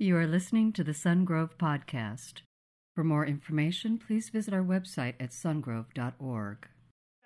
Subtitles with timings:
[0.00, 2.42] You are listening to the Sungrove Podcast.
[2.94, 6.68] For more information, please visit our website at sungrove.org.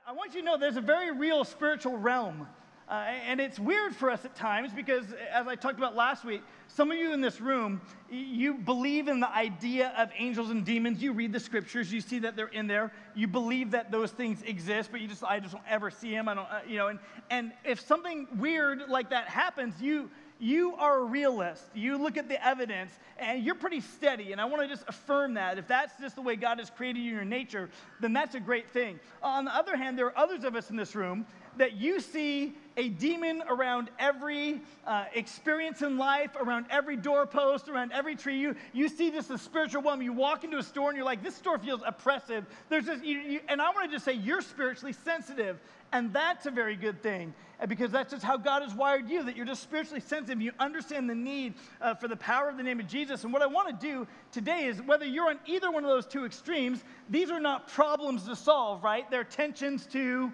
[0.07, 2.47] I want you to know there's a very real spiritual realm.
[2.89, 2.95] Uh,
[3.27, 6.91] and it's weird for us at times because, as I talked about last week, some
[6.91, 11.03] of you in this room, you believe in the idea of angels and demons.
[11.03, 12.91] You read the scriptures, you see that they're in there.
[13.15, 16.27] You believe that those things exist, but you just, I just don't ever see them.
[16.27, 20.11] I don't, uh, you know, and, and if something weird like that happens, you,
[20.43, 21.63] you are a realist.
[21.73, 24.33] You look at the evidence and you're pretty steady.
[24.33, 25.57] And I want to just affirm that.
[25.57, 28.41] If that's just the way God has created you in your nature, then that's a
[28.41, 28.99] great thing.
[29.23, 32.55] On the other hand, there are others of us in this room that you see
[32.77, 38.39] a demon around every uh, experience in life, around every doorpost, around every tree.
[38.39, 40.01] You, you see this as spiritual realm.
[40.01, 42.47] You walk into a store and you're like, this store feels oppressive.
[42.69, 45.59] There's just, you, you, and I want to just say, you're spiritually sensitive.
[45.93, 47.35] And that's a very good thing
[47.69, 50.41] because that's just how God has wired you, that you're just spiritually sensitive.
[50.41, 53.25] You understand the need uh, for the power of the name of Jesus.
[53.25, 56.07] And what I want to do today is whether you're on either one of those
[56.07, 59.09] two extremes, these are not problems to solve, right?
[59.11, 60.33] They're tensions to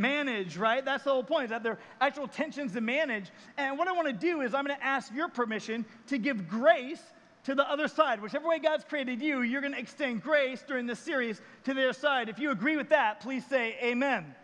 [0.00, 0.84] manage, right?
[0.84, 3.26] That's the whole point, is that there are actual tensions to manage.
[3.56, 6.48] And what I want to do is I'm going to ask your permission to give
[6.48, 7.02] grace
[7.44, 8.20] to the other side.
[8.20, 11.92] Whichever way God's created you, you're going to extend grace during this series to their
[11.92, 12.28] side.
[12.28, 13.92] If you agree with that, please say amen.
[13.92, 14.34] amen.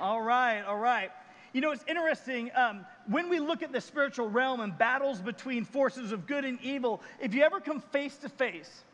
[0.00, 1.10] All right, all right.
[1.52, 2.50] You know, it's interesting.
[2.54, 6.58] Um, when we look at the spiritual realm and battles between forces of good and
[6.62, 8.84] evil, if you ever come face to face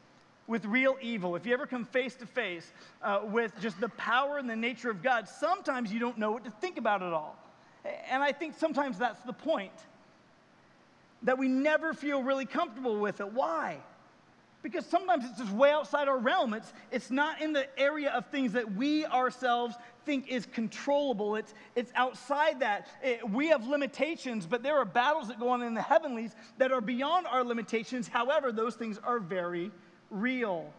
[0.49, 4.39] with real evil, if you ever come face to face uh, with just the power
[4.39, 7.37] and the nature of God, sometimes you don't know what to think about it all.
[8.11, 9.73] And I think sometimes that's the point
[11.23, 13.33] that we never feel really comfortable with it.
[13.33, 13.79] Why?
[14.63, 16.55] Because sometimes it's just way outside our realm.
[16.55, 21.37] It's, it's not in the area of things that we ourselves think is controllable.
[21.37, 22.89] It's, it's outside that.
[23.03, 26.73] It, we have limitations, but there are battles that go on in the heavenlies that
[26.73, 28.09] are beyond our limitations.
[28.09, 29.71] However, those things are very
[30.11, 30.73] real.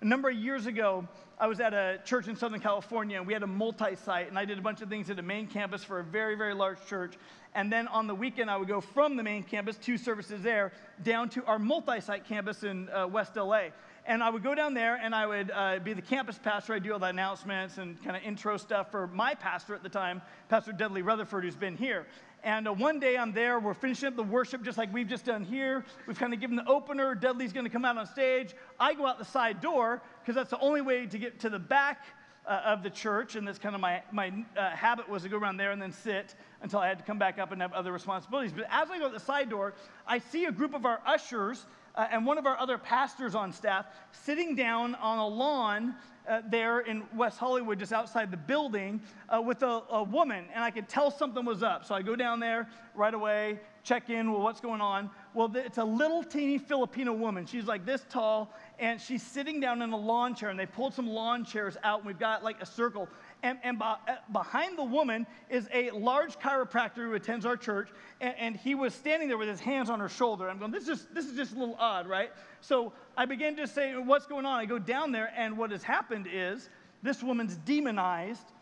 [0.00, 1.06] A number of years ago,
[1.38, 4.38] I was at a church in Southern California, and we had a multi site, and
[4.38, 6.78] I did a bunch of things at the main campus for a very, very large
[6.86, 7.14] church.
[7.54, 10.72] And then on the weekend, I would go from the main campus, two services there,
[11.02, 13.68] down to our multi site campus in uh, West LA.
[14.08, 16.74] And I would go down there and I would uh, be the campus pastor.
[16.74, 19.88] I'd do all the announcements and kind of intro stuff for my pastor at the
[19.88, 22.06] time, Pastor Dudley Rutherford, who's been here.
[22.46, 25.24] And uh, one day I'm there, we're finishing up the worship just like we've just
[25.24, 25.84] done here.
[26.06, 27.12] We've kind of given the opener.
[27.16, 28.54] Dudley's going to come out on stage.
[28.78, 31.58] I go out the side door because that's the only way to get to the
[31.58, 32.04] back
[32.46, 33.34] uh, of the church.
[33.34, 35.90] And that's kind of my, my uh, habit was to go around there and then
[35.90, 38.52] sit until I had to come back up and have other responsibilities.
[38.52, 39.74] But as I go out the side door,
[40.06, 43.52] I see a group of our ushers uh, and one of our other pastors on
[43.52, 45.96] staff sitting down on a lawn
[46.28, 50.46] uh, there in West Hollywood, just outside the building, uh, with a, a, woman.
[50.54, 51.84] And I could tell something was up.
[51.84, 55.10] So I go down there right away, check in, well, what's going on?
[55.34, 57.46] Well, it's a little teeny Filipino woman.
[57.46, 60.50] She's like this tall, and she's sitting down in a lawn chair.
[60.50, 63.08] And they pulled some lawn chairs out, and we've got like a circle
[63.46, 63.96] and, and uh,
[64.32, 67.88] behind the woman is a large chiropractor who attends our church,
[68.20, 70.50] and, and, he was standing there with his hands on her shoulder.
[70.50, 72.32] I'm going, this is, this is just a little odd, right?
[72.60, 74.58] So I began to say, what's going on?
[74.58, 76.68] I go down there, and what has happened is
[77.04, 78.52] this woman's demonized,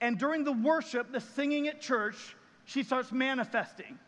[0.00, 2.34] and during the worship, the singing at church,
[2.64, 3.98] she starts manifesting.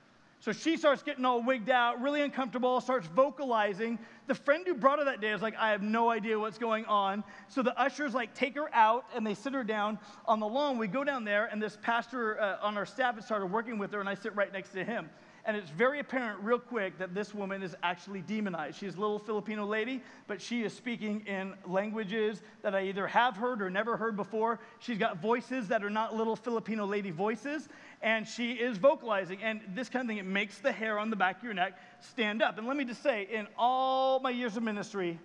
[0.42, 3.96] So she starts getting all wigged out, really uncomfortable, starts vocalizing.
[4.26, 6.84] The friend who brought her that day is like, I have no idea what's going
[6.86, 7.22] on.
[7.46, 10.78] So the ushers like take her out and they sit her down on the lawn.
[10.78, 13.92] We go down there, and this pastor uh, on our staff has started working with
[13.92, 15.10] her, and I sit right next to him.
[15.44, 18.78] And it's very apparent real quick that this woman is actually demonized.
[18.78, 23.36] She's a little Filipino lady, but she is speaking in languages that I either have
[23.36, 24.60] heard or never heard before.
[24.78, 27.68] She's got voices that are not little Filipino lady voices,
[28.02, 29.42] and she is vocalizing.
[29.42, 31.78] And this kind of thing, it makes the hair on the back of your neck
[32.00, 32.58] stand up.
[32.58, 35.18] And let me just say, in all my years of ministry,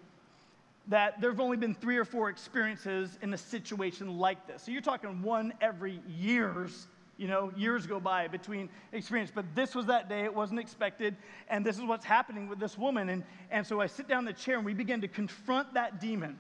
[0.88, 4.64] that there have only been three or four experiences in a situation like this.
[4.64, 6.88] So you're talking one every years
[7.18, 9.31] you know, years go by between experience.
[9.34, 11.16] But this was that day, it wasn't expected,
[11.50, 13.10] and this is what's happening with this woman.
[13.10, 16.00] And, and so I sit down in the chair and we begin to confront that
[16.00, 16.38] demon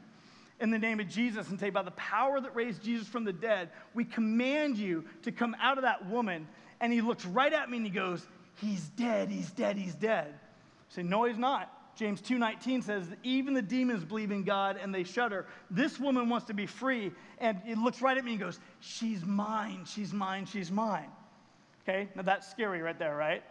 [0.59, 3.33] in the name of Jesus and say, by the power that raised Jesus from the
[3.33, 6.47] dead, we command you to come out of that woman.
[6.79, 8.25] And he looks right at me and he goes,
[8.55, 10.33] He's dead, he's dead, he's dead.
[10.33, 11.71] I say, No, he's not.
[11.97, 16.45] James 2:19 says, "Even the demons believe in God and they shudder." This woman wants
[16.45, 20.45] to be free, and he looks right at me and goes, "She's mine, she's mine,
[20.45, 21.09] she's mine."
[21.81, 23.43] Okay, now that's scary right there, right?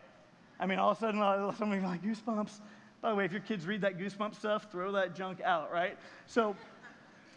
[0.61, 2.61] I mean, all of a sudden, uh, somebody like goosebumps.
[3.03, 5.99] By the way, if your kids read that goosebump stuff, throw that junk out, right?
[6.27, 6.55] So,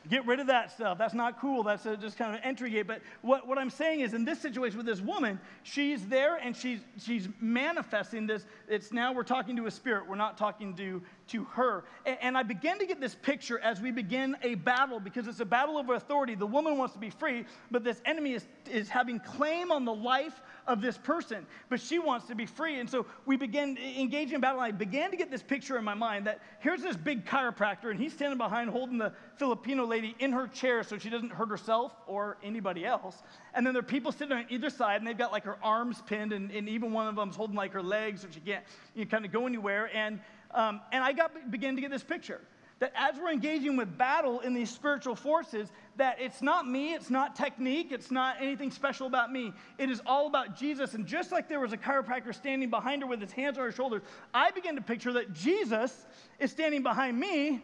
[0.10, 0.98] get rid of that stuff.
[0.98, 1.64] That's not cool.
[1.64, 2.88] That's a, just kind of an entry gate.
[2.88, 6.56] But what, what I'm saying is, in this situation with this woman, she's there and
[6.56, 8.46] she's, she's manifesting this.
[8.68, 11.84] It's now we're talking to a spirit, we're not talking to, to her.
[12.06, 15.40] And, and I begin to get this picture as we begin a battle because it's
[15.40, 16.36] a battle over authority.
[16.36, 19.94] The woman wants to be free, but this enemy is, is having claim on the
[19.94, 22.80] life of this person, but she wants to be free.
[22.80, 24.62] And so we begin engaging in battle.
[24.62, 28.00] I began to get this picture in my mind that here's this big chiropractor, and
[28.00, 31.94] he's standing behind holding the Filipino lady in her chair so she doesn't hurt herself
[32.06, 33.24] or anybody else.
[33.56, 36.04] And then there are people sitting on either side, and they've got like her arms
[36.06, 38.64] pinned, and, and even one of them's holding like her legs so she can't
[38.94, 39.90] you know, kind of go anywhere.
[39.92, 40.20] And,
[40.52, 42.42] um, and I got began to get this picture
[42.80, 47.10] that as we're engaging with battle in these spiritual forces, that it's not me, it's
[47.10, 49.54] not technique, it's not anything special about me.
[49.78, 50.94] It is all about Jesus.
[50.94, 53.72] And just like there was a chiropractor standing behind her with his hands on her
[53.72, 54.02] shoulders,
[54.34, 56.06] I began to picture that Jesus
[56.40, 57.62] is standing behind me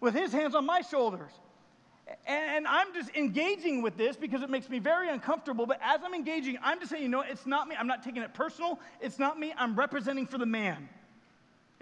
[0.00, 1.30] with his hands on my shoulders.
[2.26, 5.66] And I'm just engaging with this because it makes me very uncomfortable.
[5.66, 7.74] But as I'm engaging, I'm just saying, you know, it's not me.
[7.76, 8.78] I'm not taking it personal.
[9.00, 9.52] It's not me.
[9.56, 10.88] I'm representing for the man.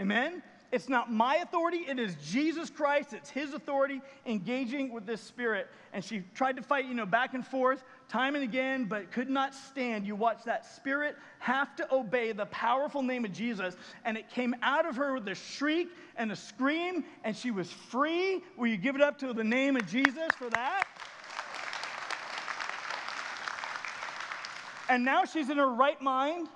[0.01, 0.43] Amen?
[0.75, 3.13] It's not my authority, it is Jesus Christ.
[3.13, 5.69] It's his authority engaging with this spirit.
[5.93, 9.31] And she tried to fight, you know, back and forth, time and again, but could
[9.31, 10.05] not stand.
[10.05, 13.77] You watch that spirit have to obey the powerful name of Jesus.
[14.05, 17.71] And it came out of her with a shriek and a scream, and she was
[17.71, 18.43] free.
[18.57, 20.89] Will you give it up to the name of Jesus for that?
[24.89, 26.49] And now she's in her right mind.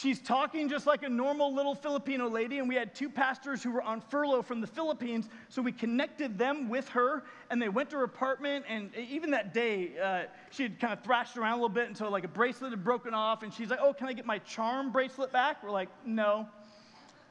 [0.00, 3.70] She's talking just like a normal little Filipino lady, and we had two pastors who
[3.70, 7.90] were on furlough from the Philippines, so we connected them with her, and they went
[7.90, 8.64] to her apartment.
[8.66, 12.10] And even that day, uh, she had kind of thrashed around a little bit until
[12.10, 14.90] like a bracelet had broken off, and she's like, "Oh, can I get my charm
[14.90, 16.48] bracelet back?" We're like, "No."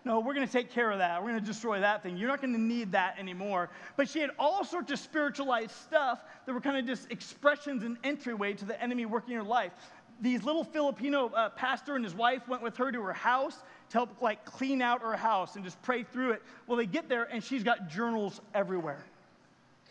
[0.06, 1.22] No, we're going to take care of that.
[1.22, 2.16] We're going to destroy that thing.
[2.16, 3.70] You're not going to need that anymore.
[3.98, 7.98] But she had all sorts of spiritualized stuff that were kind of just expressions and
[8.06, 9.74] entryway to the enemy working in her life
[10.22, 13.56] these little Filipino uh, pastor and his wife went with her to her house
[13.90, 16.44] to help like clean out her house and just pray through it.
[16.68, 19.04] Well, they get there and she's got journals everywhere,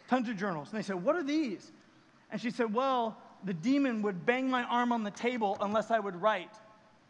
[0.09, 0.69] tons of journals.
[0.71, 1.73] And they said, "What are these?"
[2.31, 5.99] And she said, "Well, the demon would bang my arm on the table unless I
[5.99, 6.55] would write."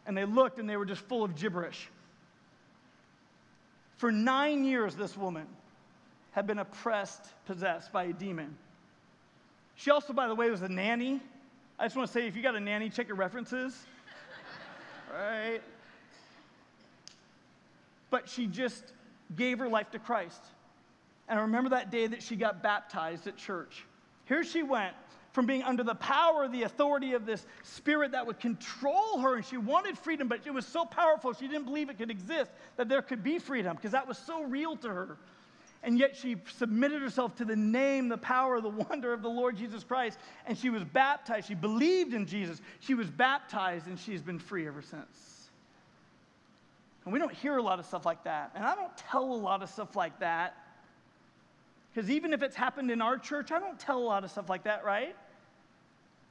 [0.05, 1.89] And they looked and they were just full of gibberish.
[3.97, 5.45] For nine years, this woman
[6.31, 8.55] had been oppressed, possessed by a demon.
[9.75, 11.21] She also, by the way, was a nanny
[11.79, 13.85] I just want to say if you got a nanny, check your references.
[15.13, 15.61] right?
[18.09, 18.83] But she just
[19.37, 20.43] gave her life to Christ.
[21.29, 23.85] And I remember that day that she got baptized at church.
[24.25, 24.93] Here she went
[25.31, 29.45] from being under the power, the authority of this spirit that would control her, and
[29.45, 32.89] she wanted freedom, but it was so powerful, she didn't believe it could exist, that
[32.89, 35.17] there could be freedom, because that was so real to her.
[35.81, 39.55] And yet she submitted herself to the name, the power, the wonder of the Lord
[39.55, 40.19] Jesus Christ.
[40.45, 41.47] And she was baptized.
[41.47, 42.61] She believed in Jesus.
[42.81, 45.49] She was baptized, and she's been free ever since.
[47.05, 48.51] And we don't hear a lot of stuff like that.
[48.55, 50.57] And I don't tell a lot of stuff like that.
[51.93, 54.49] Because even if it's happened in our church, I don't tell a lot of stuff
[54.49, 55.15] like that, right?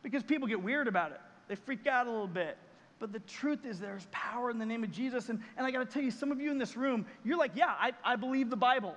[0.03, 2.59] Because people get weird about it, they freak out a little bit.
[3.00, 5.29] But the truth is, there's power in the name of Jesus.
[5.29, 7.53] And, and I got to tell you, some of you in this room, you're like,
[7.55, 8.95] yeah, I, I believe the Bible.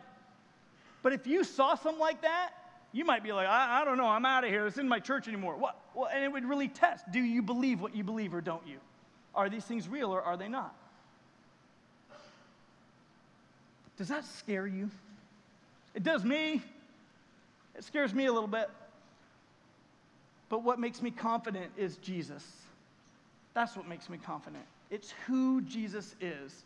[1.04, 2.52] But if you saw something like that,
[2.92, 4.66] you might be like, I, I don't know, I'm out of here.
[4.66, 5.56] This isn't my church anymore.
[5.56, 5.80] What?
[5.94, 8.78] Well, and it would really test do you believe what you believe or don't you?
[9.34, 10.76] Are these things real or are they not?
[13.98, 14.90] Does that scare you?
[15.94, 16.62] It does me.
[17.76, 18.70] It scares me a little bit.
[20.50, 22.46] But what makes me confident is Jesus.
[23.54, 24.64] That's what makes me confident.
[24.90, 26.64] It's who Jesus is.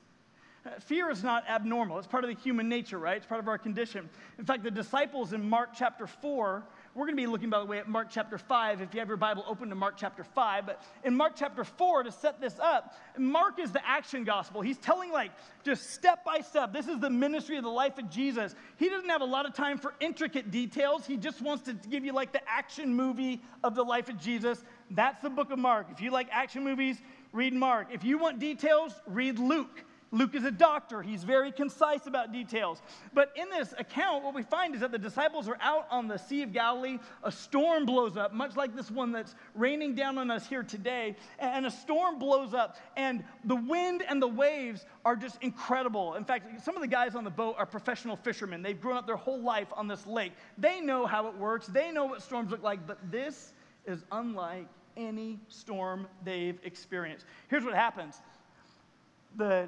[0.80, 2.00] Fear is not abnormal.
[2.00, 3.18] It's part of the human nature, right?
[3.18, 4.10] It's part of our condition.
[4.40, 6.64] In fact, the disciples in Mark chapter 4,
[6.96, 9.08] we're going to be looking, by the way, at Mark chapter 5, if you have
[9.08, 10.66] your Bible open to Mark chapter 5.
[10.66, 14.62] But in Mark chapter 4, to set this up, Mark is the action gospel.
[14.62, 15.32] He's telling, like,
[15.64, 16.74] just step by step.
[16.74, 18.56] This is the ministry of the life of Jesus.
[18.78, 21.06] He doesn't have a lot of time for intricate details.
[21.06, 24.64] He just wants to give you, like, the action movie of the life of Jesus.
[24.90, 25.88] That's the book of Mark.
[25.92, 26.98] If you like action movies,
[27.34, 27.90] read Mark.
[27.92, 29.84] If you want details, read Luke.
[30.16, 31.02] Luke is a doctor.
[31.02, 32.82] He's very concise about details.
[33.14, 36.18] But in this account, what we find is that the disciples are out on the
[36.18, 37.00] Sea of Galilee.
[37.24, 41.18] A storm blows up, much like this one that's raining down on us here today.
[41.38, 46.14] And a storm blows up, and the wind and the waves are just incredible.
[46.14, 48.62] In fact, some of the guys on the boat are professional fishermen.
[48.62, 50.32] They've grown up their whole life on this lake.
[50.58, 53.52] They know how it works, they know what storms look like, but this
[53.86, 57.26] is unlike any storm they've experienced.
[57.50, 58.22] Here's what happens
[59.38, 59.68] the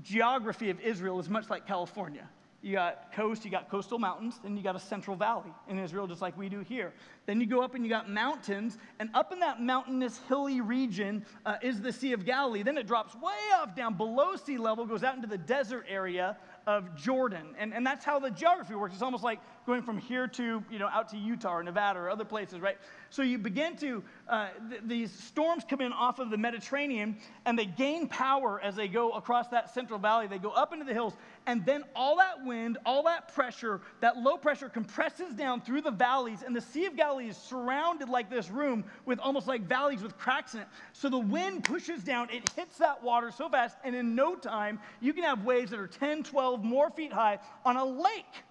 [0.00, 2.28] geography of Israel is much like California.
[2.62, 6.06] you got coast, you got coastal mountains, then you got a central valley in Israel,
[6.06, 6.92] just like we do here.
[7.26, 11.26] Then you go up and you got mountains, and up in that mountainous, hilly region
[11.44, 12.62] uh, is the Sea of Galilee.
[12.62, 16.36] Then it drops way off down below sea level, goes out into the desert area
[16.66, 17.54] of Jordan.
[17.58, 18.94] And, and that's how the geography works.
[18.94, 22.10] It's almost like going from here to, you know, out to Utah or Nevada or
[22.10, 22.78] other places, right?
[23.10, 27.58] So you begin to, uh, th- these storms come in off of the Mediterranean and
[27.58, 30.26] they gain power as they go across that central valley.
[30.26, 31.14] They go up into the hills.
[31.46, 35.90] And then all that wind, all that pressure, that low pressure compresses down through the
[35.90, 36.42] valleys.
[36.42, 40.16] And the Sea of Galilee is surrounded like this room with almost like valleys with
[40.18, 40.68] cracks in it.
[40.92, 43.76] So the wind pushes down, it hits that water so fast.
[43.84, 47.38] And in no time, you can have waves that are 10, 12 more feet high
[47.64, 48.44] on a lake.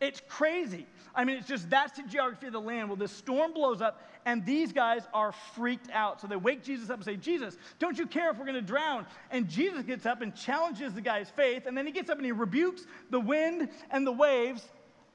[0.00, 0.86] It's crazy.
[1.14, 2.88] I mean, it's just that's the geography of the land.
[2.88, 6.20] Well, this storm blows up, and these guys are freaked out.
[6.20, 8.62] So they wake Jesus up and say, Jesus, don't you care if we're going to
[8.62, 9.06] drown?
[9.30, 12.24] And Jesus gets up and challenges the guy's faith, and then he gets up and
[12.24, 14.62] he rebukes the wind and the waves,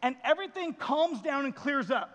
[0.02, 2.12] and everything calms down and clears up.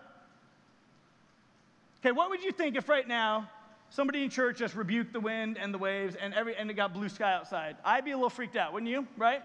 [1.99, 3.49] Okay, what would you think if right now
[3.89, 6.93] somebody in church just rebuked the wind and the waves and, every, and it got
[6.93, 7.75] blue sky outside?
[7.83, 9.05] I'd be a little freaked out, wouldn't you?
[9.17, 9.41] Right?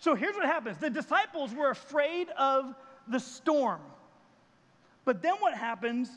[0.00, 2.74] So here's what happens the disciples were afraid of
[3.06, 3.80] the storm.
[5.04, 6.10] But then what happens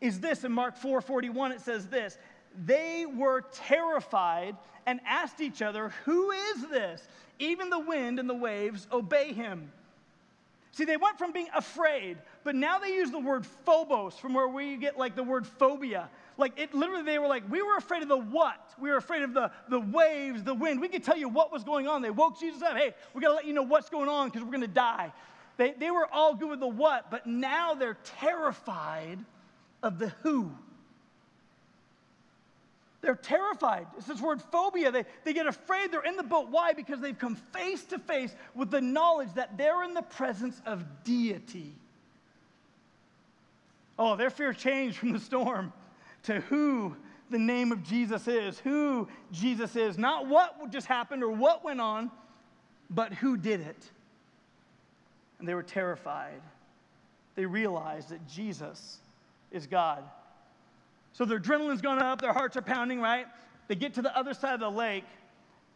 [0.00, 2.18] is this in Mark 4 41, it says this
[2.64, 7.06] they were terrified and asked each other, Who is this?
[7.38, 9.72] Even the wind and the waves obey him.
[10.74, 14.48] See, they went from being afraid, but now they use the word phobos from where
[14.48, 16.08] we get like the word phobia.
[16.36, 18.74] Like it literally, they were like, we were afraid of the what?
[18.80, 20.80] We were afraid of the, the waves, the wind.
[20.80, 22.02] We could tell you what was going on.
[22.02, 22.76] They woke Jesus up.
[22.76, 25.12] Hey, we got to let you know what's going on because we're going to die.
[25.58, 29.20] They, they were all good with the what, but now they're terrified
[29.80, 30.50] of the who.
[33.04, 33.86] They're terrified.
[33.98, 34.90] It's this word phobia.
[34.90, 35.92] They, they get afraid.
[35.92, 36.48] They're in the boat.
[36.48, 36.72] Why?
[36.72, 41.04] Because they've come face to face with the knowledge that they're in the presence of
[41.04, 41.74] deity.
[43.98, 45.70] Oh, their fear changed from the storm
[46.22, 46.96] to who
[47.28, 49.98] the name of Jesus is, who Jesus is.
[49.98, 52.10] Not what just happened or what went on,
[52.88, 53.90] but who did it.
[55.38, 56.40] And they were terrified.
[57.34, 58.96] They realized that Jesus
[59.50, 60.04] is God.
[61.14, 63.26] So their adrenaline's gone up, their hearts are pounding, right?
[63.68, 65.04] They get to the other side of the lake,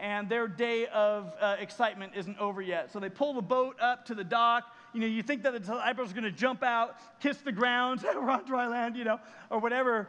[0.00, 2.92] and their day of uh, excitement isn't over yet.
[2.92, 4.64] So they pull the boat up to the dock.
[4.92, 8.04] You know, you think that the disciples are going to jump out, kiss the ground,
[8.14, 10.08] we're on dry land, you know, or whatever.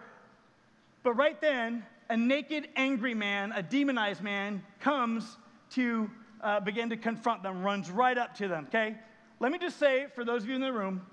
[1.03, 5.37] But right then, a naked, angry man, a demonized man, comes
[5.71, 6.09] to
[6.41, 8.95] uh, begin to confront them, runs right up to them, okay?
[9.39, 11.05] Let me just say, for those of you in the room,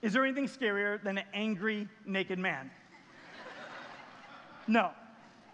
[0.00, 2.70] is there anything scarier than an angry, naked man?
[4.70, 4.92] No,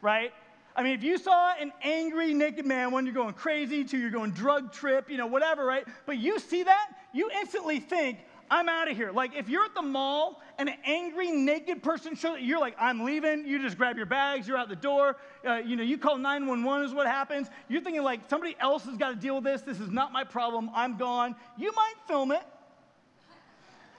[0.03, 0.31] right?
[0.77, 4.11] I mean, if you saw an angry naked man, one you're going crazy, two you're
[4.11, 5.87] going drug trip, you know, whatever, right?
[6.05, 8.19] But you see that, you instantly think,
[8.51, 9.13] I'm out of here.
[9.13, 13.05] Like if you're at the mall and an angry naked person shows, you're like, I'm
[13.05, 13.47] leaving.
[13.47, 15.17] You just grab your bags, you're out the door.
[15.45, 17.49] Uh, you know, you call 911 is what happens.
[17.71, 19.63] You're thinking like somebody else has got to deal with this.
[19.63, 20.71] This is not my problem.
[20.75, 21.35] I'm gone.
[21.57, 22.43] You might film it.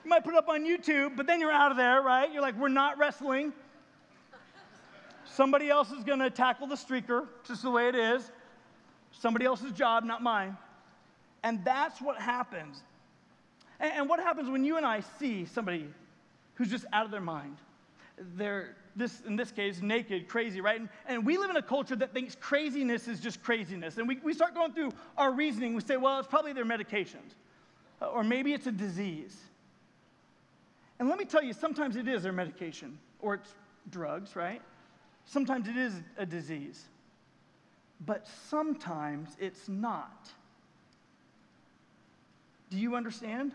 [0.04, 2.32] You might put it up on YouTube, but then you're out of there, right?
[2.32, 3.52] You're like, we're not wrestling.
[5.34, 8.32] Somebody else is going to tackle the streaker, just the way it is.
[9.12, 10.58] Somebody else's job, not mine.
[11.44, 12.82] And that's what happens.
[13.80, 15.88] And, and what happens when you and I see somebody
[16.56, 17.58] who's just out of their mind?
[18.36, 20.80] They're, this, in this case, naked, crazy, right?
[20.80, 23.98] And, and, we live in a culture that thinks craziness is just craziness.
[23.98, 25.76] And we, we start going through our reasoning.
[25.76, 27.36] We say, well, it's probably their medications,
[28.02, 29.38] uh, or maybe it's a disease.
[31.00, 33.54] And let me tell you, sometimes it is their medication, or it's
[33.92, 34.62] drugs, right?
[35.28, 36.86] Sometimes it is a disease,
[38.06, 40.30] but sometimes it's not.
[42.70, 43.52] Do you understand?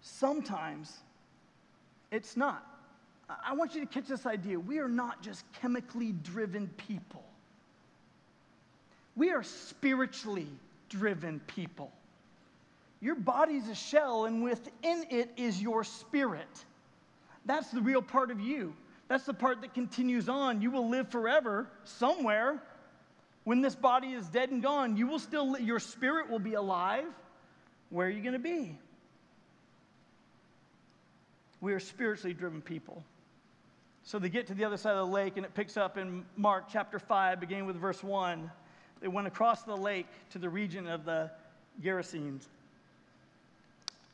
[0.00, 0.96] Sometimes
[2.10, 2.64] it's not.
[3.28, 4.58] I want you to catch this idea.
[4.58, 7.22] We are not just chemically driven people,
[9.16, 10.48] we are spiritually
[10.88, 11.92] driven people.
[13.00, 16.64] Your body's a shell, and within it is your spirit.
[17.48, 18.76] That's the real part of you.
[19.08, 20.60] That's the part that continues on.
[20.60, 22.62] You will live forever somewhere.
[23.44, 27.06] When this body is dead and gone, you will still, your spirit will be alive.
[27.88, 28.76] Where are you going to be?
[31.62, 33.02] We are spiritually driven people.
[34.02, 36.26] So they get to the other side of the lake, and it picks up in
[36.36, 38.50] Mark chapter 5, beginning with verse 1.
[39.00, 41.30] They went across the lake to the region of the
[41.82, 42.42] Gerasenes.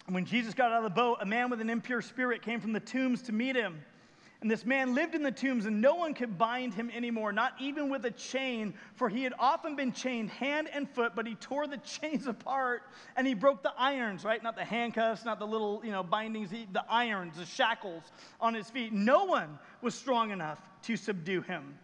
[0.09, 2.73] When Jesus got out of the boat, a man with an impure spirit came from
[2.73, 3.83] the tombs to meet him.
[4.45, 7.55] And this man lived in the tombs, and no one could bind him anymore, not
[7.59, 11.35] even with a chain, for he had often been chained hand and foot, but he
[11.37, 12.83] tore the chains apart
[13.17, 14.43] and he broke the irons, right?
[14.43, 18.03] Not the handcuffs, not the little, you know, bindings, the irons, the shackles
[18.39, 18.93] on his feet.
[18.93, 21.79] No one was strong enough to subdue him.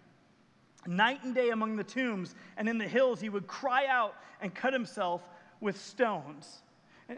[0.87, 4.55] Night and day among the tombs and in the hills, he would cry out and
[4.55, 5.23] cut himself
[5.62, 6.61] with stones.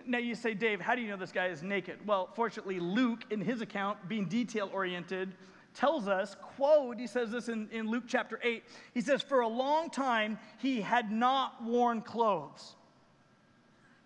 [0.06, 1.98] Now you say, Dave, how do you know this guy is naked?
[2.06, 5.34] Well, fortunately, Luke, in his account, being detail oriented,
[5.74, 8.62] tells us, quote, he says this in, in Luke chapter 8.
[8.94, 12.76] He says, For a long time he had not worn clothes.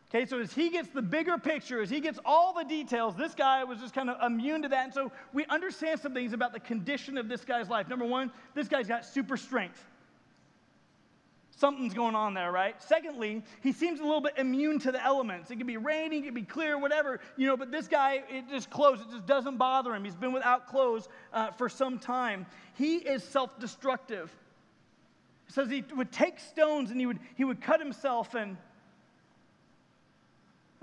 [0.09, 3.35] Okay, so as he gets the bigger picture, as he gets all the details, this
[3.35, 4.85] guy was just kind of immune to that.
[4.85, 7.89] And so we understand some things about the condition of this guy's life.
[7.89, 9.85] Number one, this guy's got super strength
[11.57, 12.81] something's going on there, right?
[12.83, 15.51] Secondly, he seems a little bit immune to the elements.
[15.51, 18.45] It could be raining, it could be clear, whatever, you know, but this guy, it
[18.51, 20.05] just clothes, it just doesn't bother him.
[20.05, 22.47] He's been without clothes uh, for some time.
[22.75, 24.31] He is self destructive.
[25.49, 28.35] It says he would take stones and he would, he would cut himself.
[28.35, 28.57] And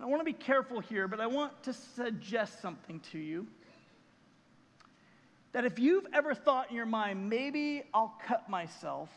[0.01, 3.45] I want to be careful here, but I want to suggest something to you.
[5.51, 9.09] That if you've ever thought in your mind, maybe I'll cut myself,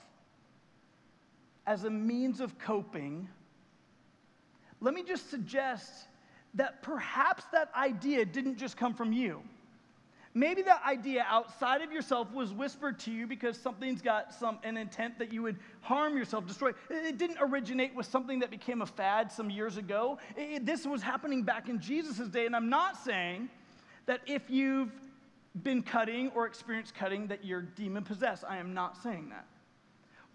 [1.66, 3.28] as a means of coping,
[4.80, 5.90] let me just suggest
[6.54, 9.42] that perhaps that idea didn't just come from you.
[10.32, 14.76] Maybe that idea outside of yourself was whispered to you because something's got some an
[14.76, 16.72] intent that you would harm yourself, destroy.
[16.90, 20.18] It didn't originate with something that became a fad some years ago.
[20.36, 23.48] It, this was happening back in Jesus' day, and I'm not saying
[24.04, 24.92] that if you've
[25.62, 28.44] been cutting or experienced cutting that you're demon possessed.
[28.46, 29.46] I am not saying that.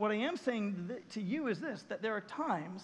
[0.02, 2.82] What I am saying th- to you is this that there are times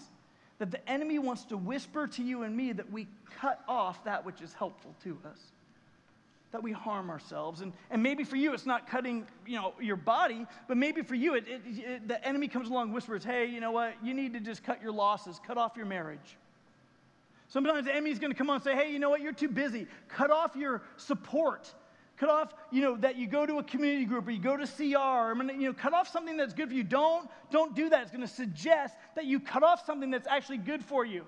[0.59, 3.07] that the enemy wants to whisper to you and me that we
[3.39, 5.39] cut off that which is helpful to us
[6.51, 7.62] that we harm ourselves.
[7.62, 11.15] And, and maybe for you it's not cutting you know your body but maybe for
[11.15, 13.95] you it, it, it, the enemy comes along whispers hey you know what?
[14.03, 16.38] You need to just cut your losses cut off your marriage.
[17.47, 19.21] Sometimes the enemy's going to come on and say hey you know what?
[19.21, 19.88] You're too busy.
[20.07, 21.74] Cut off your support
[22.17, 24.65] Cut off, you know, that you go to a community group or you go to
[24.65, 24.97] CR.
[24.97, 26.83] Or, you know, cut off something that's good for you.
[26.83, 28.01] Don't, don't do that.
[28.01, 31.25] It's going to suggest that you cut off something that's actually good for you.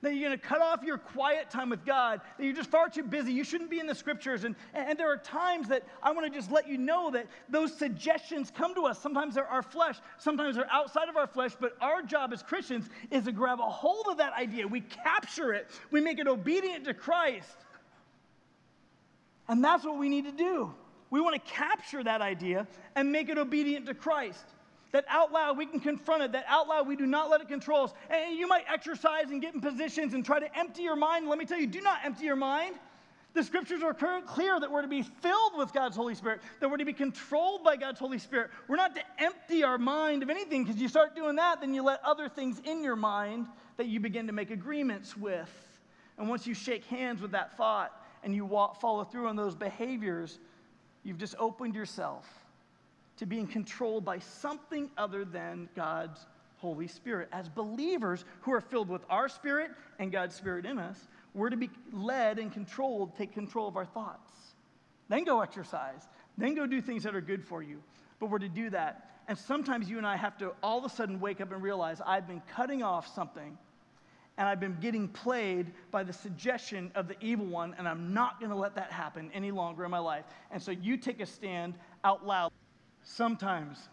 [0.00, 2.88] That you're going to cut off your quiet time with God, that you're just far
[2.88, 3.32] too busy.
[3.32, 4.44] You shouldn't be in the scriptures.
[4.44, 7.76] And, and there are times that I want to just let you know that those
[7.76, 9.00] suggestions come to us.
[9.00, 12.88] Sometimes they're our flesh, sometimes they're outside of our flesh, but our job as Christians
[13.10, 14.68] is to grab a hold of that idea.
[14.68, 17.56] We capture it, we make it obedient to Christ.
[19.48, 20.72] And that's what we need to do.
[21.10, 24.44] We want to capture that idea and make it obedient to Christ.
[24.92, 27.48] That out loud we can confront it, that out loud we do not let it
[27.48, 27.92] control us.
[28.10, 31.28] And you might exercise and get in positions and try to empty your mind.
[31.28, 32.74] Let me tell you, do not empty your mind.
[33.34, 36.78] The scriptures are clear that we're to be filled with God's Holy Spirit, that we're
[36.78, 38.50] to be controlled by God's Holy Spirit.
[38.66, 41.82] We're not to empty our mind of anything because you start doing that, then you
[41.82, 45.50] let other things in your mind that you begin to make agreements with.
[46.16, 49.54] And once you shake hands with that thought, and you walk, follow through on those
[49.54, 50.38] behaviors,
[51.04, 52.26] you've just opened yourself
[53.18, 56.26] to being controlled by something other than God's
[56.58, 57.28] Holy Spirit.
[57.32, 61.56] As believers who are filled with our spirit and God's Spirit in us, we're to
[61.56, 64.32] be led and controlled, take control of our thoughts.
[65.08, 66.06] Then go exercise.
[66.36, 67.82] Then go do things that are good for you.
[68.20, 69.10] But we're to do that.
[69.28, 72.00] And sometimes you and I have to all of a sudden wake up and realize
[72.04, 73.58] I've been cutting off something
[74.38, 78.38] and I've been getting played by the suggestion of the evil one, and I'm not
[78.38, 80.24] going to let that happen any longer in my life.
[80.52, 81.74] And so you take a stand
[82.04, 82.52] out loud.
[83.02, 83.88] Sometimes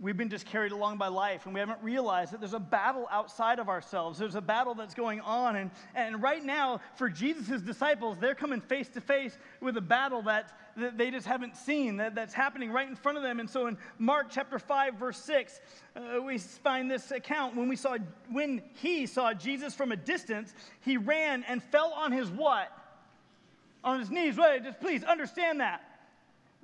[0.00, 3.06] we've been just carried along by life and we haven't realized that there's a battle
[3.10, 4.18] outside of ourselves.
[4.18, 5.56] There's a battle that's going on.
[5.56, 10.22] And, and right now, for Jesus' disciples, they're coming face to face with a battle
[10.22, 13.38] that, that they just haven't seen, that, that's happening right in front of them.
[13.38, 15.60] And so in Mark chapter 5, verse 6,
[15.94, 17.96] uh, we find this account when we saw
[18.30, 22.72] when he saw Jesus from a distance, he ran and fell on his what?
[23.84, 24.36] On his knees.
[24.36, 25.93] Wait, just please understand that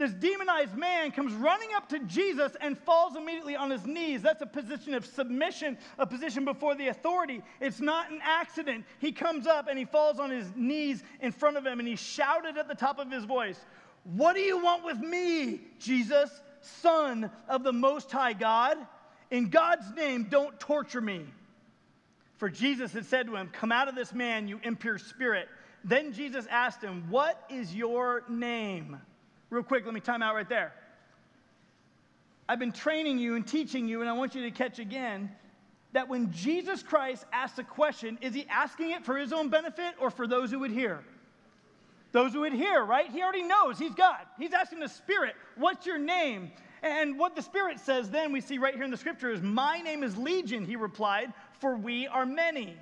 [0.01, 4.23] this demonized man comes running up to Jesus and falls immediately on his knees.
[4.23, 7.43] That's a position of submission, a position before the authority.
[7.61, 8.87] It's not an accident.
[8.99, 11.97] He comes up and he falls on his knees in front of him and he
[11.97, 13.61] shouted at the top of his voice,
[14.05, 16.31] What do you want with me, Jesus,
[16.63, 18.79] Son of the Most High God?
[19.31, 21.27] In God's name, don't torture me.
[22.39, 25.47] For Jesus had said to him, Come out of this man, you impure spirit.
[25.85, 28.99] Then Jesus asked him, What is your name?
[29.51, 30.73] Real quick, let me time out right there.
[32.49, 35.31] I've been training you and teaching you, and I want you to catch again
[35.93, 39.95] that when Jesus Christ asks a question, is he asking it for his own benefit
[40.01, 41.03] or for those who would hear?
[42.13, 43.11] Those who would hear, right?
[43.11, 44.21] He already knows he's God.
[44.39, 46.51] He's asking the Spirit, What's your name?
[46.83, 49.81] And what the Spirit says then, we see right here in the scripture, is, My
[49.81, 52.77] name is Legion, he replied, for we are many.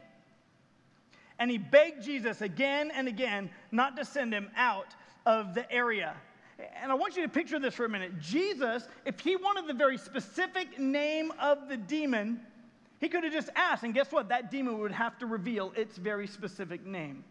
[1.38, 4.94] And he begged Jesus again and again not to send him out
[5.26, 6.14] of the area.
[6.58, 8.18] And I want you to picture this for a minute.
[8.20, 12.40] Jesus, if he wanted the very specific name of the demon,
[13.00, 14.28] he could have just asked, and guess what?
[14.28, 17.22] That demon would have to reveal its very specific name.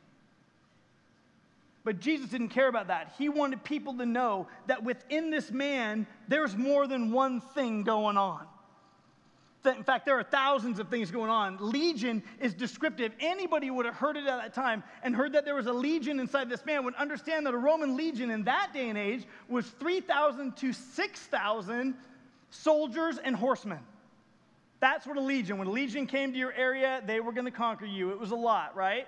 [1.84, 3.14] But Jesus didn't care about that.
[3.18, 8.18] He wanted people to know that within this man, there's more than one thing going
[8.18, 8.46] on.
[9.76, 11.58] In fact, there are thousands of things going on.
[11.60, 13.12] Legion is descriptive.
[13.20, 16.20] Anybody would have heard it at that time and heard that there was a legion
[16.20, 19.66] inside this man would understand that a Roman legion in that day and age was
[19.80, 21.96] 3,000 to 6,000
[22.50, 23.80] soldiers and horsemen.
[24.80, 25.58] That's what a legion.
[25.58, 28.12] When a legion came to your area, they were going to conquer you.
[28.12, 29.08] It was a lot, right?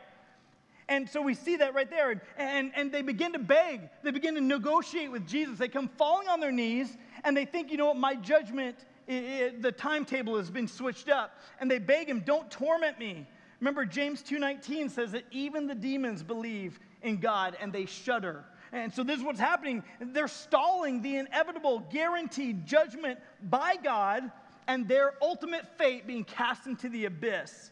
[0.88, 2.10] And so we see that right there.
[2.10, 5.60] And, and, and they begin to beg, they begin to negotiate with Jesus.
[5.60, 8.76] They come falling on their knees and they think, you know what, my judgment,
[9.10, 11.39] it, the timetable has been switched up.
[11.60, 13.28] And they beg him, don't torment me.
[13.60, 18.45] Remember, James 2.19 says that even the demons believe in God and they shudder.
[18.72, 19.84] And so this is what's happening.
[20.00, 24.32] They're stalling the inevitable, guaranteed judgment by God
[24.67, 27.72] and their ultimate fate being cast into the abyss.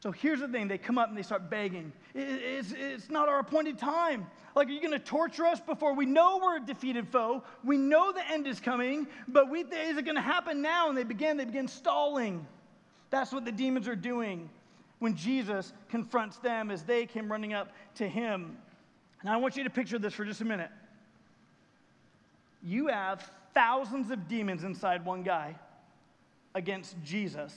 [0.00, 1.92] So here's the thing they come up and they start begging.
[2.14, 4.26] It's, it's not our appointed time.
[4.56, 7.44] Like, are you going to torture us before we know we're a defeated foe?
[7.62, 10.88] We know the end is coming, but we, is it going to happen now?
[10.88, 12.46] And they begin, they begin stalling.
[13.10, 14.48] That's what the demons are doing
[15.00, 18.56] when Jesus confronts them as they came running up to him.
[19.22, 20.70] Now, I want you to picture this for just a minute.
[22.62, 25.56] You have thousands of demons inside one guy
[26.54, 27.54] against Jesus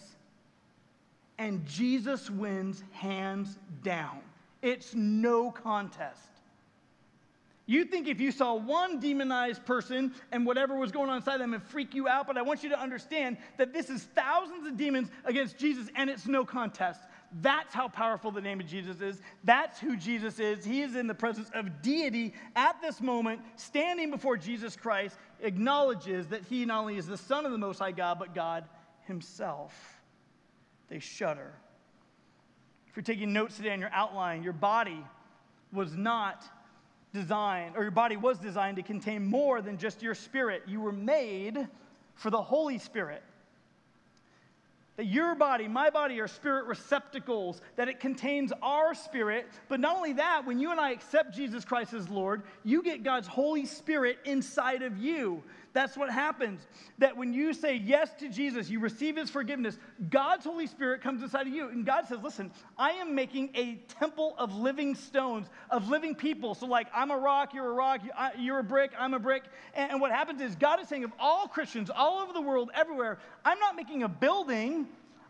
[1.44, 4.20] and Jesus wins hands down.
[4.62, 6.30] It's no contest.
[7.66, 11.54] You think if you saw one demonized person and whatever was going on inside them
[11.54, 14.78] and freak you out, but I want you to understand that this is thousands of
[14.78, 17.02] demons against Jesus and it's no contest.
[17.42, 19.22] That's how powerful the name of Jesus is.
[19.44, 20.64] That's who Jesus is.
[20.64, 26.28] He is in the presence of deity at this moment, standing before Jesus Christ, acknowledges
[26.28, 28.64] that he not only is the Son of the Most High God, but God
[29.08, 30.03] Himself
[30.94, 31.52] they shudder.
[32.88, 35.04] If you're taking notes today on your outline, your body
[35.72, 36.44] was not
[37.16, 40.62] designed, or your body was designed to contain more than just your spirit.
[40.68, 41.68] You were made
[42.14, 43.24] for the Holy Spirit.
[44.98, 49.48] That your body, my body, are spirit receptacles, that it contains our spirit.
[49.70, 53.02] But not only that, when you and I accept Jesus Christ as Lord, you get
[53.02, 55.42] God's Holy Spirit inside of you.
[55.74, 56.62] That's what happens.
[57.00, 59.78] That when you say yes to Jesus, you receive his forgiveness,
[60.10, 61.68] God's Holy Spirit comes inside of you.
[61.70, 66.54] And God says, Listen, I am making a temple of living stones, of living people.
[66.54, 68.02] So, like, I'm a rock, you're a rock,
[68.38, 69.44] you're a brick, I'm a brick.
[69.74, 73.18] And what happens is, God is saying, of all Christians all over the world, everywhere,
[73.44, 74.88] I'm not making a building.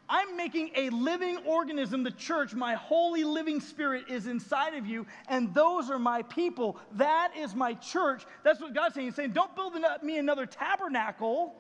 [0.10, 2.54] I'm making a living organism, the church.
[2.54, 6.78] My holy living spirit is inside of you, and those are my people.
[6.94, 8.26] That is my church.
[8.44, 9.08] That's what God's saying.
[9.08, 11.56] He's saying, Don't build me another tabernacle.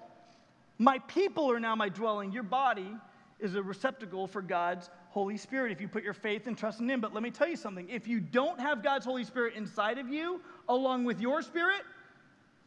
[0.77, 2.31] My people are now my dwelling.
[2.31, 2.93] Your body
[3.39, 6.89] is a receptacle for God's Holy Spirit if you put your faith and trust in
[6.89, 6.99] Him.
[6.99, 10.09] But let me tell you something if you don't have God's Holy Spirit inside of
[10.09, 11.83] you, along with your spirit,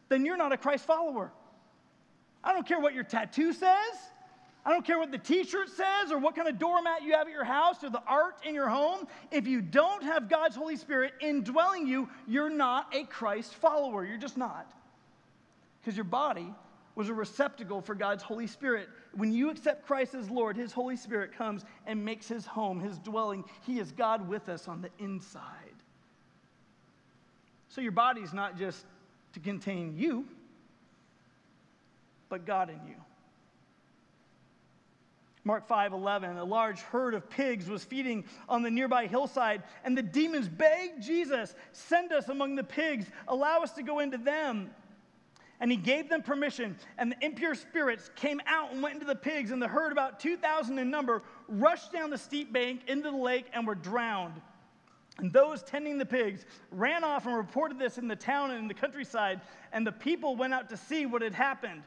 [0.09, 1.31] then you're not a Christ follower.
[2.43, 3.95] I don't care what your tattoo says.
[4.67, 7.27] I don't care what the t shirt says or what kind of doormat you have
[7.27, 9.07] at your house or the art in your home.
[9.31, 14.05] If you don't have God's Holy Spirit indwelling you, you're not a Christ follower.
[14.05, 14.69] You're just not.
[15.79, 16.53] Because your body
[16.95, 18.89] was a receptacle for God's Holy Spirit.
[19.15, 22.97] When you accept Christ as Lord, His Holy Spirit comes and makes His home, His
[22.97, 23.45] dwelling.
[23.65, 25.43] He is God with us on the inside.
[27.69, 28.83] So your body's not just
[29.31, 30.25] to contain you,
[32.27, 32.95] but God in you.
[35.47, 39.97] Mark 5 11, a large herd of pigs was feeding on the nearby hillside, and
[39.97, 44.69] the demons begged Jesus, Send us among the pigs, allow us to go into them.
[45.61, 49.15] And he gave them permission, and the impure spirits came out and went into the
[49.15, 53.17] pigs, and the herd, about 2,000 in number, rushed down the steep bank into the
[53.17, 54.39] lake and were drowned.
[55.17, 58.67] And those tending the pigs ran off and reported this in the town and in
[58.67, 59.39] the countryside,
[59.71, 61.83] and the people went out to see what had happened.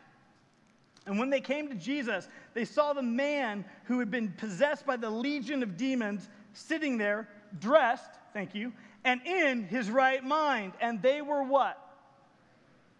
[1.06, 4.96] And when they came to Jesus, they saw the man who had been possessed by
[4.96, 8.72] the legion of demons sitting there, dressed, thank you,
[9.04, 10.72] and in his right mind.
[10.80, 11.78] And they were what?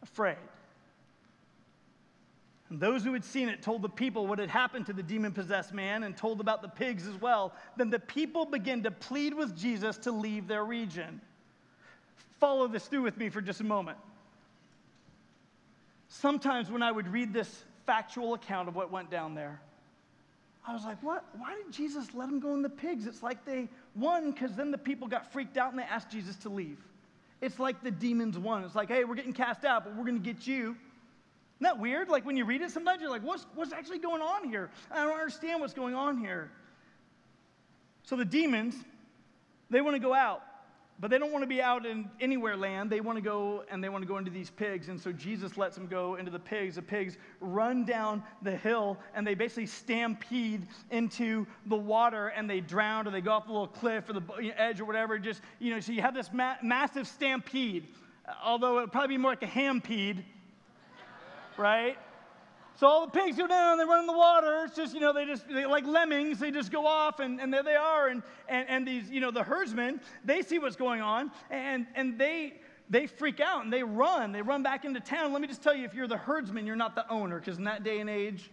[0.03, 0.37] Afraid.
[2.71, 5.33] And those who had seen it told the people what had happened to the demon
[5.33, 7.53] possessed man and told about the pigs as well.
[7.77, 11.21] Then the people began to plead with Jesus to leave their region.
[12.39, 13.99] follow this through with me for just a moment.
[16.09, 19.61] Sometimes when I would read this factual account of what went down there,
[20.65, 21.25] I was like, what?
[21.37, 23.05] Why did Jesus let them go in the pigs?
[23.05, 26.37] It's like they won because then the people got freaked out and they asked Jesus
[26.37, 26.79] to leave.
[27.41, 28.63] It's like the demons won.
[28.63, 30.77] It's like, hey, we're getting cast out, but we're going to get you.
[31.57, 32.09] Isn't that weird?
[32.09, 34.71] Like when you read it, sometimes you're like, what's, what's actually going on here?
[34.89, 36.49] I don't understand what's going on here.
[38.05, 38.77] So the demons,
[39.69, 40.43] they want to go out,
[41.01, 42.91] but they don't want to be out in anywhere land.
[42.91, 44.89] They want to go and they want to go into these pigs.
[44.89, 46.77] And so Jesus lets them go into the pigs.
[46.77, 52.61] The pigs run down the hill and they basically stampede into the water and they
[52.61, 55.19] drown or they go off the little cliff or the edge or whatever.
[55.19, 57.89] Just, you know, so you have this ma- massive stampede,
[58.45, 60.25] although it would probably be more like a hampede
[61.61, 61.99] right?
[62.81, 64.65] So all the pigs go down, they run in the water.
[64.65, 67.53] It's just, you know, they just, they, like lemmings, they just go off and, and
[67.53, 68.09] there they are.
[68.09, 72.19] And, and, and these, you know, the herdsmen, they see what's going on and, and
[72.19, 72.55] they,
[72.89, 74.33] they freak out and they run.
[74.33, 75.35] They run back into town.
[75.35, 77.65] Let me just tell you, if you're the herdsman, you're not the owner because in
[77.65, 78.51] that day and age,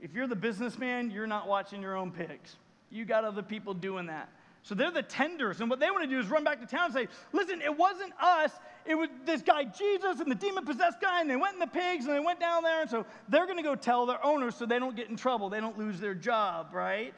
[0.00, 2.56] if you're the businessman, you're not watching your own pigs.
[2.90, 4.28] You got other people doing that.
[4.64, 5.60] So they're the tenders.
[5.60, 7.78] And what they want to do is run back to town and say, listen, it
[7.78, 8.50] wasn't us.
[8.88, 11.66] It was this guy Jesus and the demon possessed guy, and they went in the
[11.66, 12.82] pigs and they went down there.
[12.82, 15.48] And so they're going to go tell their owners so they don't get in trouble.
[15.48, 17.14] They don't lose their job, right?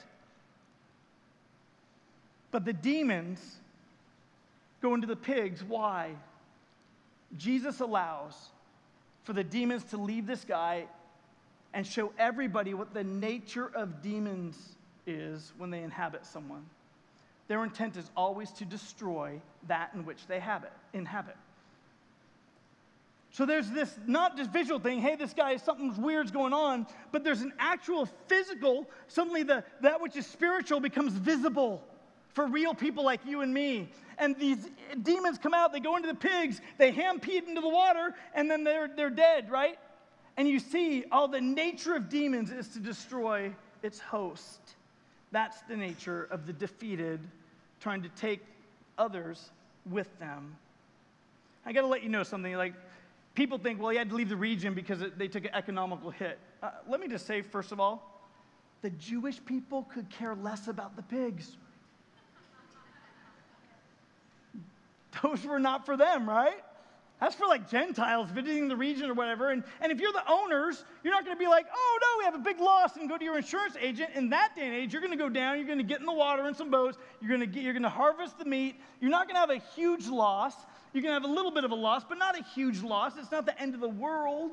[2.51, 3.41] But the demons
[4.81, 5.63] go into the pigs.
[5.63, 6.13] Why?
[7.37, 8.35] Jesus allows
[9.25, 10.87] for the demons to leave this guy
[11.75, 14.57] and show everybody what the nature of demons
[15.07, 16.65] is when they inhabit someone.
[17.49, 21.37] Their intent is always to destroy that in which they habit, inhabit.
[23.31, 27.25] So there's this not just visual thing, hey, this guy, something's weird's going on, but
[27.25, 31.85] there's an actual physical, suddenly the, that which is spiritual becomes visible
[32.33, 33.89] for real people like you and me.
[34.19, 34.69] And these
[35.03, 38.65] demons come out, they go into the pigs, they hampede into the water, and then
[38.65, 39.79] they're, they're dead, right?
[40.37, 44.61] And you see, all the nature of demons is to destroy its host.
[45.31, 47.21] That's the nature of the defeated
[47.81, 48.41] trying to take
[48.97, 49.51] others
[49.89, 50.57] with them.
[51.67, 52.55] I got to let you know something.
[52.55, 52.75] Like,
[53.39, 56.11] people think, well, he had to leave the region because it, they took an economical
[56.11, 56.41] hit.
[56.61, 58.21] Uh, let me just say, first of all,
[58.83, 61.57] the Jewish people could care less about the pigs.
[65.23, 66.65] Those were not for them, right?
[67.21, 69.51] That's for like Gentiles visiting the region or whatever.
[69.51, 72.25] And, and if you're the owners, you're not going to be like, oh no, we
[72.25, 74.11] have a big loss and go to your insurance agent.
[74.17, 76.07] In that day and age, you're going to go down, you're going to get in
[76.07, 78.81] the water in some boats, you're going to, get, you're going to harvest the meat.
[79.01, 80.55] You're not going to have a huge loss.
[80.99, 83.13] You're going to have a little bit of a loss, but not a huge loss.
[83.17, 84.51] It's not the end of the world.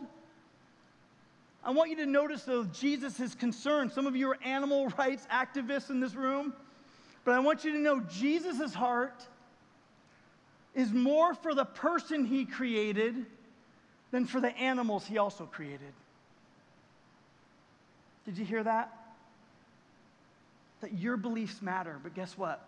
[1.63, 3.91] I want you to notice, though, Jesus is concerned.
[3.91, 6.53] Some of you are animal rights activists in this room,
[7.23, 9.25] but I want you to know Jesus' heart
[10.75, 13.25] is more for the person he created
[14.11, 15.93] than for the animals he also created.
[18.23, 18.93] Did you hear that?
[20.81, 22.63] That your beliefs matter, but guess what?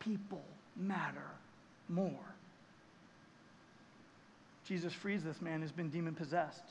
[0.00, 0.42] People
[0.76, 1.30] matter
[1.88, 2.35] more.
[4.66, 6.64] Jesus frees this man who's been demon possessed.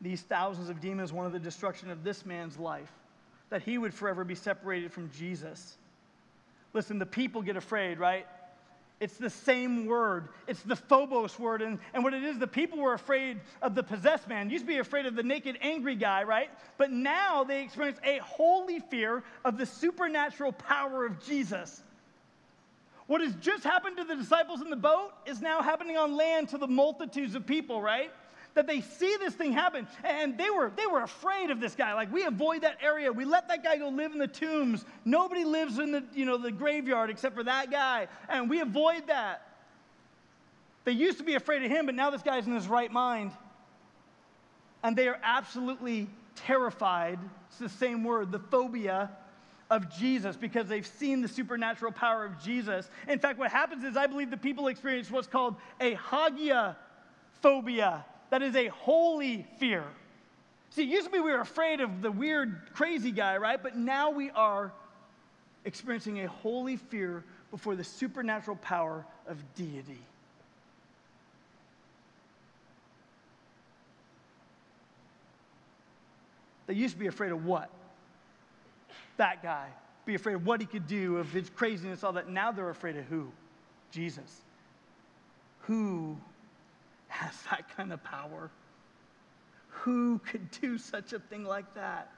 [0.00, 2.90] These thousands of demons wanted the destruction of this man's life,
[3.50, 5.76] that he would forever be separated from Jesus.
[6.72, 8.26] Listen, the people get afraid, right?
[8.98, 10.28] It's the same word.
[10.46, 11.60] It's the phobos word.
[11.60, 14.48] And, and what it is, the people were afraid of the possessed man.
[14.48, 16.50] Used to be afraid of the naked, angry guy, right?
[16.78, 21.82] But now they experience a holy fear of the supernatural power of Jesus.
[23.12, 26.48] What has just happened to the disciples in the boat is now happening on land
[26.48, 28.10] to the multitudes of people, right?
[28.54, 29.86] that they see this thing happen.
[30.02, 31.92] And they were, they were afraid of this guy.
[31.92, 33.12] Like, we avoid that area.
[33.12, 34.84] We let that guy go live in the tombs.
[35.04, 38.08] Nobody lives in the, you know, the graveyard except for that guy.
[38.30, 39.46] And we avoid that.
[40.84, 43.32] They used to be afraid of him, but now this guy's in his right mind.
[44.82, 47.18] And they are absolutely terrified.
[47.48, 49.10] It's the same word, the phobia
[49.72, 52.90] of Jesus because they've seen the supernatural power of Jesus.
[53.08, 56.76] In fact, what happens is I believe the people experience what's called a hagia
[57.40, 58.04] phobia.
[58.28, 59.84] That is a holy fear.
[60.68, 63.62] See, it used to be we were afraid of the weird, crazy guy, right?
[63.62, 64.72] But now we are
[65.64, 69.98] experiencing a holy fear before the supernatural power of deity.
[76.66, 77.70] They used to be afraid of what?
[79.16, 79.68] That guy.
[80.04, 82.28] Be afraid of what he could do, of his craziness, all that.
[82.28, 83.30] Now they're afraid of who?
[83.90, 84.42] Jesus.
[85.62, 86.16] Who
[87.08, 88.50] has that kind of power?
[89.68, 92.10] Who could do such a thing like that?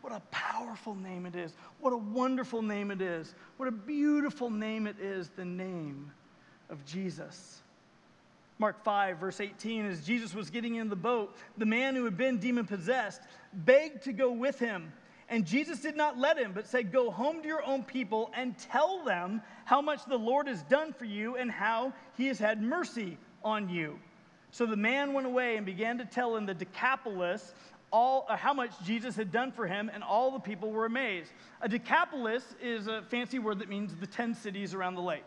[0.00, 1.52] What a powerful name it is.
[1.80, 3.34] What a wonderful name it is.
[3.58, 6.10] What a beautiful name it is, the name
[6.70, 7.60] of Jesus.
[8.58, 12.16] Mark 5, verse 18, as Jesus was getting in the boat, the man who had
[12.16, 14.92] been demon possessed begged to go with him.
[15.30, 18.58] And Jesus did not let him, but said, Go home to your own people and
[18.58, 22.60] tell them how much the Lord has done for you and how he has had
[22.60, 23.98] mercy on you.
[24.50, 27.54] So the man went away and began to tell in the Decapolis
[27.92, 31.30] all, uh, how much Jesus had done for him, and all the people were amazed.
[31.60, 35.24] A Decapolis is a fancy word that means the 10 cities around the lake.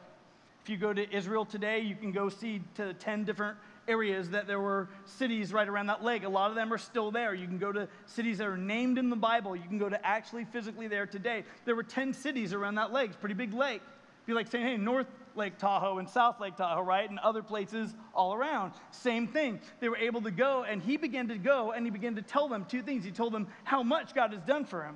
[0.64, 3.58] If you go to Israel today, you can go see to 10 different
[3.88, 6.24] areas that there were cities right around that lake.
[6.24, 7.34] A lot of them are still there.
[7.34, 9.56] You can go to cities that are named in the Bible.
[9.56, 11.44] You can go to actually physically there today.
[11.66, 13.08] There were 10 cities around that lake.
[13.08, 13.82] It's a pretty big lake.
[13.82, 17.10] It'd be like saying, hey, North Lake Tahoe and South Lake Tahoe, right?
[17.10, 18.74] And other places all around.
[18.92, 19.60] Same thing.
[19.80, 22.48] They were able to go, and he began to go, and he began to tell
[22.48, 23.04] them two things.
[23.04, 24.96] He told them how much God has done for him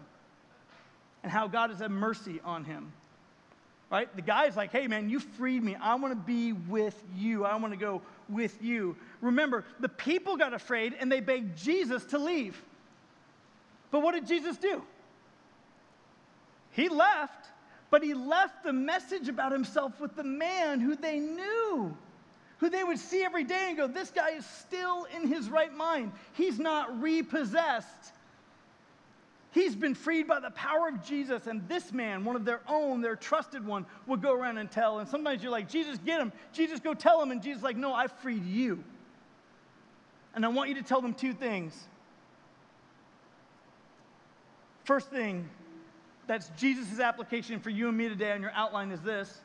[1.24, 2.94] and how God has had mercy on him
[3.90, 4.14] right?
[4.16, 5.76] The guy's like, hey, man, you freed me.
[5.76, 7.46] I want to be with you.
[7.46, 8.96] I want to go with you.
[9.22, 12.62] Remember, the people got afraid and they begged Jesus to leave.
[13.92, 14.82] But what did Jesus do?
[16.72, 17.48] He left,
[17.90, 21.96] but he left the message about himself with the man who they knew,
[22.58, 25.74] who they would see every day and go, this guy is still in his right
[25.74, 26.12] mind.
[26.34, 28.12] He's not repossessed.
[29.58, 33.02] He's been freed by the power of Jesus, and this man, one of their own,
[33.02, 35.00] their trusted one, would go around and tell.
[35.00, 36.32] And sometimes you're like, Jesus, get him.
[36.54, 37.32] Jesus, go tell him.
[37.32, 38.84] And Jesus, like, no, I freed you.
[40.36, 41.88] And I want you to tell them two things.
[44.84, 45.50] First thing,
[46.28, 49.42] that's Jesus' application for you and me today on your outline is this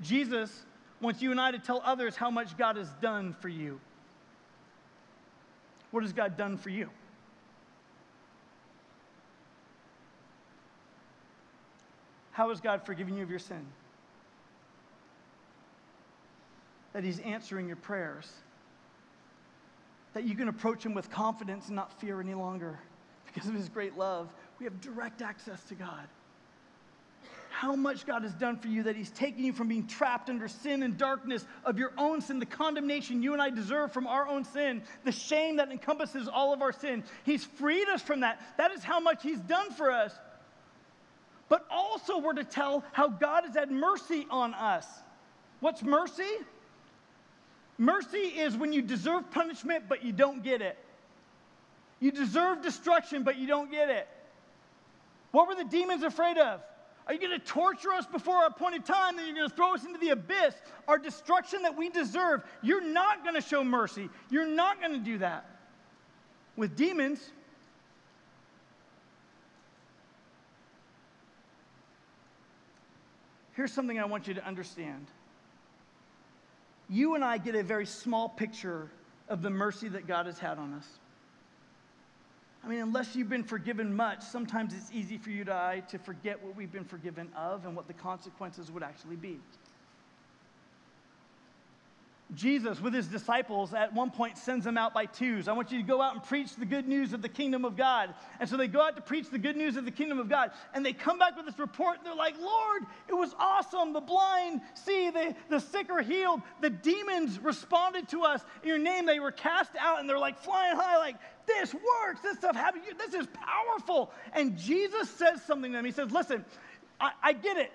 [0.00, 0.64] Jesus
[1.00, 3.78] wants you and I to tell others how much God has done for you.
[5.92, 6.90] What has God done for you?
[12.34, 13.64] How has God forgiven you of your sin?
[16.92, 18.28] That He's answering your prayers.
[20.14, 22.80] That you can approach Him with confidence and not fear any longer.
[23.32, 26.08] Because of His great love, we have direct access to God.
[27.50, 30.48] How much God has done for you that He's taken you from being trapped under
[30.48, 34.26] sin and darkness of your own sin, the condemnation you and I deserve from our
[34.26, 37.04] own sin, the shame that encompasses all of our sin.
[37.22, 38.40] He's freed us from that.
[38.56, 40.12] That is how much He's done for us
[41.54, 44.84] but also we're to tell how God has had mercy on us.
[45.60, 46.32] What's mercy?
[47.78, 50.76] Mercy is when you deserve punishment, but you don't get it.
[52.00, 54.08] You deserve destruction, but you don't get it.
[55.30, 56.60] What were the demons afraid of?
[57.06, 59.14] Are you going to torture us before our appointed time?
[59.14, 60.56] Then you're going to throw us into the abyss,
[60.88, 62.42] our destruction that we deserve.
[62.62, 64.10] You're not going to show mercy.
[64.28, 65.48] You're not going to do that.
[66.56, 67.20] With demons,
[73.54, 75.06] Here's something I want you to understand.
[76.88, 78.90] You and I get a very small picture
[79.28, 80.86] of the mercy that God has had on us.
[82.64, 85.98] I mean, unless you've been forgiven much, sometimes it's easy for you and I to
[85.98, 89.38] forget what we've been forgiven of and what the consequences would actually be.
[92.32, 95.46] Jesus, with his disciples, at one point sends them out by twos.
[95.46, 97.76] I want you to go out and preach the good news of the kingdom of
[97.76, 98.14] God.
[98.40, 100.50] And so they go out to preach the good news of the kingdom of God.
[100.72, 101.98] And they come back with this report.
[101.98, 103.92] And they're like, Lord, it was awesome.
[103.92, 106.40] The blind see, the, the sick are healed.
[106.62, 109.04] The demons responded to us in your name.
[109.04, 112.22] They were cast out and they're like flying high, like, this works.
[112.22, 112.84] This stuff happened.
[112.96, 114.10] This is powerful.
[114.32, 115.84] And Jesus says something to them.
[115.84, 116.42] He says, Listen,
[116.98, 117.70] I, I get it.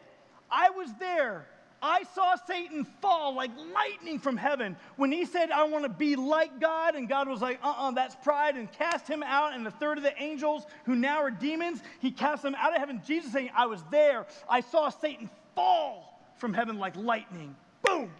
[0.49, 1.45] I was there.
[1.81, 6.15] I saw Satan fall like lightning from heaven when he said, I want to be
[6.15, 6.95] like God.
[6.95, 9.53] And God was like, uh uh-uh, uh that's pride, and cast him out.
[9.53, 12.79] And a third of the angels, who now are demons, he cast them out of
[12.79, 13.01] heaven.
[13.05, 14.25] Jesus saying, I was there.
[14.49, 17.55] I saw Satan fall from heaven like lightning.
[17.83, 18.11] Boom.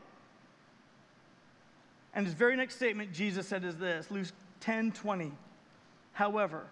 [2.13, 4.27] And his very next statement, Jesus said, is this Luke
[4.61, 5.31] 10 20.
[6.13, 6.65] However,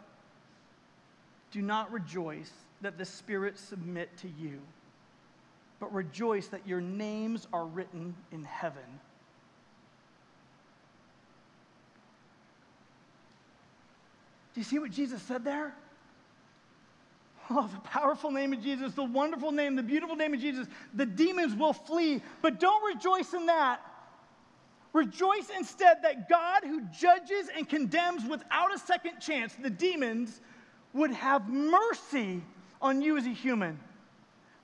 [1.51, 4.59] do not rejoice that the spirits submit to you
[5.79, 8.99] but rejoice that your names are written in heaven.
[14.53, 15.75] Do you see what Jesus said there?
[17.49, 20.67] Oh, the powerful name of Jesus, the wonderful name, the beautiful name of Jesus.
[20.95, 23.79] The demons will flee, but don't rejoice in that.
[24.93, 30.41] Rejoice instead that God, who judges and condemns without a second chance the demons,
[30.93, 32.41] would have mercy
[32.81, 33.79] on you as a human.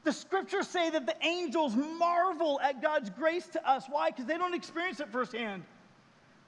[0.04, 3.86] The scriptures say that the angels marvel at God's grace to us.
[3.90, 4.12] Why?
[4.12, 5.64] Because they don't experience it firsthand,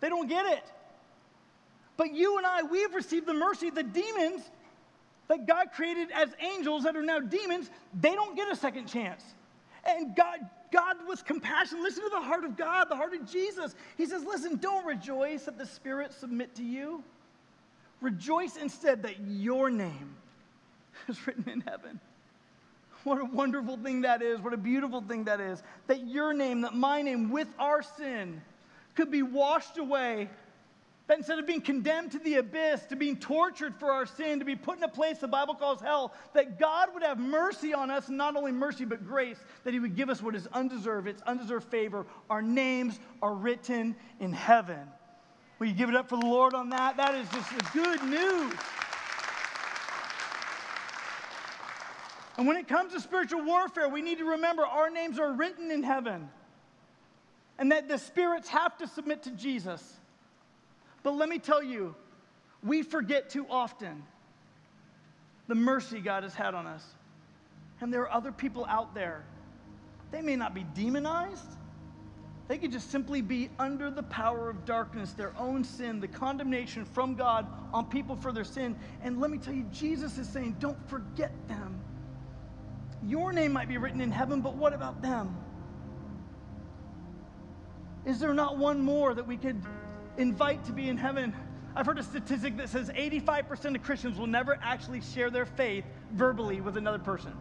[0.01, 0.63] they don't get it.
[1.97, 3.69] But you and I, we have received the mercy.
[3.69, 4.41] The demons
[5.29, 9.23] that God created as angels that are now demons, they don't get a second chance.
[9.85, 10.39] And God,
[10.71, 13.75] God with compassion, listen to the heart of God, the heart of Jesus.
[13.97, 17.03] He says, Listen, don't rejoice that the Spirit submit to you.
[18.01, 20.15] Rejoice instead that your name
[21.07, 21.99] is written in heaven.
[23.05, 24.41] What a wonderful thing that is.
[24.41, 25.61] What a beautiful thing that is.
[25.85, 28.41] That your name, that my name, with our sin,
[28.95, 30.27] could be washed away.
[31.05, 34.45] That instead of being condemned to the abyss, to being tortured for our sin, to
[34.45, 37.91] be put in a place the Bible calls hell, that God would have mercy on
[37.91, 41.07] us, and not only mercy, but grace, that He would give us what is undeserved,
[41.07, 42.07] it's undeserved favor.
[42.31, 44.79] Our names are written in heaven.
[45.59, 46.97] Will you give it up for the Lord on that?
[46.97, 48.53] That is just the good news.
[52.37, 55.71] And when it comes to spiritual warfare, we need to remember our names are written
[55.71, 56.29] in heaven
[57.57, 59.99] and that the spirits have to submit to Jesus.
[61.03, 61.95] But let me tell you,
[62.63, 64.03] we forget too often
[65.47, 66.83] the mercy God has had on us.
[67.79, 69.23] And there are other people out there.
[70.11, 71.57] They may not be demonized.
[72.47, 76.85] They could just simply be under the power of darkness, their own sin, the condemnation
[76.85, 78.75] from God on people for their sin.
[79.01, 81.64] And let me tell you, Jesus is saying, don't forget them.
[83.07, 85.35] Your name might be written in heaven, but what about them?
[88.05, 89.61] Is there not one more that we could
[90.17, 91.35] invite to be in heaven?
[91.75, 95.85] I've heard a statistic that says 85% of Christians will never actually share their faith
[96.11, 97.33] verbally with another person.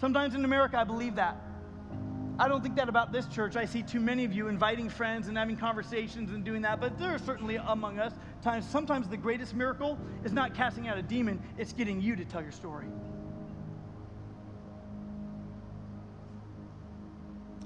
[0.00, 1.36] Sometimes in America, I believe that.
[2.36, 3.54] I don't think that about this church.
[3.54, 6.98] I see too many of you inviting friends and having conversations and doing that, but
[6.98, 8.12] there are certainly among us
[8.42, 12.24] times, sometimes the greatest miracle is not casting out a demon, it's getting you to
[12.24, 12.86] tell your story.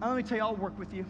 [0.00, 1.04] let me tell you, I'll work with you.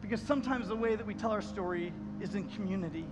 [0.00, 3.06] Because sometimes the way that we tell our story is in community.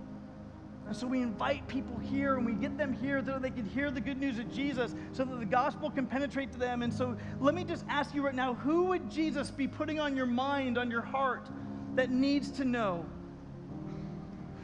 [0.93, 3.89] And so we invite people here and we get them here so they can hear
[3.89, 6.83] the good news of Jesus so that the gospel can penetrate to them.
[6.83, 10.15] And so let me just ask you right now who would Jesus be putting on
[10.15, 11.49] your mind, on your heart,
[11.95, 13.07] that needs to know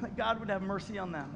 [0.04, 1.34] that God would have mercy on them?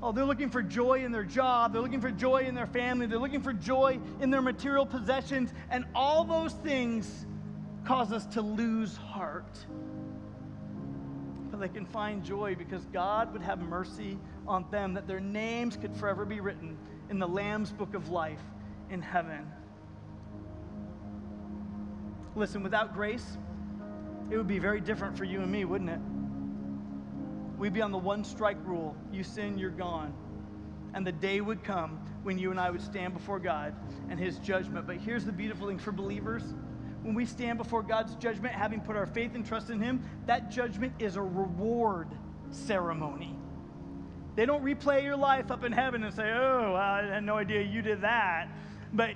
[0.00, 1.72] Oh, they're looking for joy in their job.
[1.72, 3.06] They're looking for joy in their family.
[3.06, 5.52] They're looking for joy in their material possessions.
[5.68, 7.26] And all those things
[7.84, 9.58] cause us to lose heart.
[11.58, 15.96] They can find joy because God would have mercy on them, that their names could
[15.96, 16.76] forever be written
[17.10, 18.42] in the Lamb's book of life
[18.90, 19.50] in heaven.
[22.36, 23.36] Listen, without grace,
[24.30, 26.00] it would be very different for you and me, wouldn't it?
[27.58, 30.12] We'd be on the one strike rule you sin, you're gone.
[30.94, 33.74] And the day would come when you and I would stand before God
[34.08, 34.86] and His judgment.
[34.86, 36.42] But here's the beautiful thing for believers
[37.04, 40.50] when we stand before God's judgment, having put our faith and trust in Him, that
[40.50, 42.08] judgment is a reward
[42.50, 43.36] ceremony.
[44.36, 47.62] They don't replay your life up in heaven and say, Oh, I had no idea
[47.62, 48.48] you did that.
[48.92, 49.10] But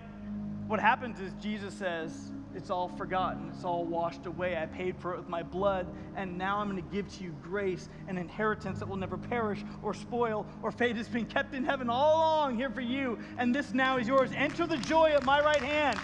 [0.67, 3.53] what happens is Jesus says, it's all forgotten.
[3.55, 4.57] It's all washed away.
[4.57, 5.87] I paid for it with my blood,
[6.17, 9.63] and now I'm going to give to you grace, an inheritance that will never perish
[9.83, 10.97] or spoil or fade.
[10.97, 14.31] It's been kept in heaven all along here for you, and this now is yours.
[14.35, 15.99] Enter the joy at my right hand.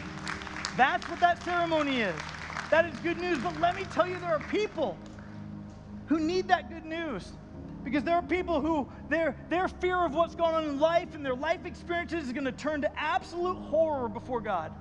[0.77, 2.15] That's what that ceremony is.
[2.71, 3.39] That is good news.
[3.39, 4.97] But let me tell you, there are people
[6.07, 7.33] who need that good news.
[7.85, 11.25] Because there are people who their, their fear of what's going on in life and
[11.25, 14.73] their life experiences is going to turn to absolute horror before God.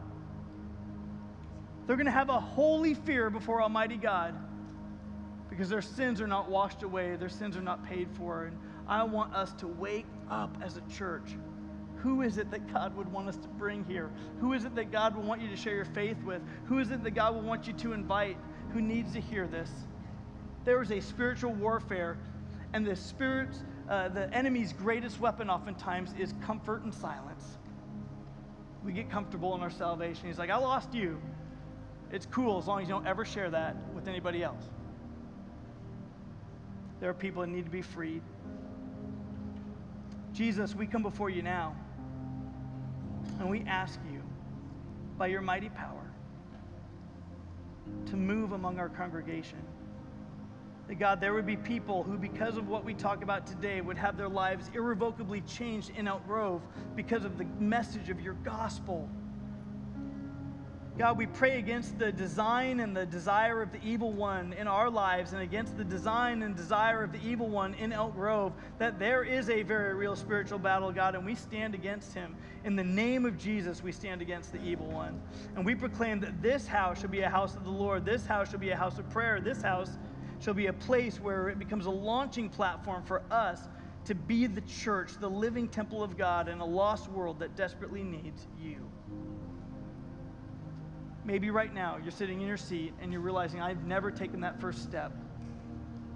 [1.86, 4.36] They're going to have a holy fear before Almighty God
[5.50, 8.46] because their sins are not washed away, their sins are not paid for.
[8.46, 11.36] And I want us to wake up as a church.
[12.04, 14.12] Who is it that God would want us to bring here?
[14.42, 16.42] Who is it that God would want you to share your faith with?
[16.66, 18.36] Who is it that God would want you to invite
[18.74, 19.72] who needs to hear this?
[20.66, 22.18] There is a spiritual warfare,
[22.74, 23.56] and the spirit,
[23.90, 27.58] uh, the enemy's greatest weapon oftentimes is comfort and silence.
[28.84, 30.28] We get comfortable in our salvation.
[30.28, 31.22] He's like, I lost you.
[32.12, 34.64] It's cool as long as you don't ever share that with anybody else.
[37.00, 38.24] There are people that need to be freed.
[40.34, 41.78] Jesus, we come before you now
[43.40, 44.22] and we ask you,
[45.18, 46.12] by your mighty power,
[48.08, 49.60] to move among our congregation.
[50.88, 53.98] That God, there would be people who, because of what we talk about today, would
[53.98, 56.62] have their lives irrevocably changed in Elk Grove
[56.96, 59.10] because of the message of your gospel.
[60.96, 64.92] God, we pray against the design and the desire of the evil one in our
[64.92, 69.00] lives and against the design and desire of the evil one in Elk Grove, that
[69.00, 72.36] there is a very real spiritual battle, God, and we stand against him.
[72.64, 75.20] In the name of Jesus, we stand against the evil one.
[75.56, 78.52] And we proclaim that this house shall be a house of the Lord, this house
[78.52, 79.98] shall be a house of prayer, this house
[80.42, 83.68] shall be a place where it becomes a launching platform for us
[84.06, 88.04] to be the church, the living temple of God in a lost world that desperately
[88.04, 88.88] needs you.
[91.26, 94.60] Maybe right now you're sitting in your seat and you're realizing, I've never taken that
[94.60, 95.14] first step.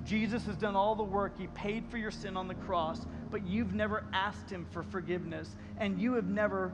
[0.03, 1.37] Jesus has done all the work.
[1.37, 5.55] He paid for your sin on the cross, but you've never asked Him for forgiveness,
[5.77, 6.73] and you have never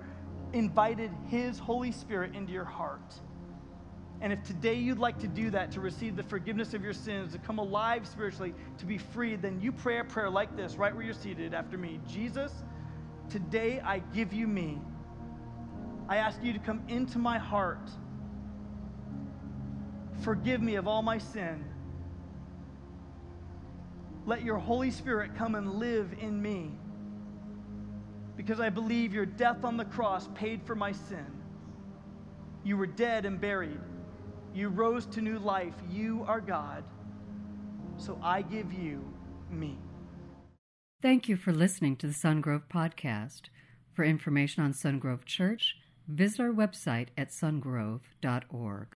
[0.53, 3.15] invited His Holy Spirit into your heart.
[4.21, 7.33] And if today you'd like to do that, to receive the forgiveness of your sins,
[7.33, 10.95] to come alive spiritually, to be freed, then you pray a prayer like this, right
[10.95, 12.51] where you're seated after me Jesus,
[13.29, 14.79] today I give you me.
[16.07, 17.89] I ask you to come into my heart.
[20.21, 21.63] Forgive me of all my sin.
[24.25, 26.71] Let your Holy Spirit come and live in me.
[28.37, 31.25] Because I believe your death on the cross paid for my sin.
[32.63, 33.79] You were dead and buried.
[34.53, 35.73] You rose to new life.
[35.89, 36.83] You are God.
[37.97, 39.03] So I give you
[39.49, 39.77] me.
[41.01, 43.43] Thank you for listening to the Sungrove Podcast.
[43.93, 45.75] For information on Sungrove Church,
[46.07, 48.87] visit our website at sungrove.org.